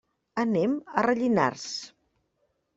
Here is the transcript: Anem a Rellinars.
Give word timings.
Anem 0.43 0.73
a 0.95 1.05
Rellinars. 1.09 1.69